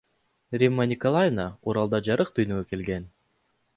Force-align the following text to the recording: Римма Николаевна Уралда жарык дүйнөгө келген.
Римма 0.61 0.85
Николаевна 0.93 1.45
Уралда 1.71 2.01
жарык 2.11 2.33
дүйнөгө 2.41 2.67
келген. 2.73 3.07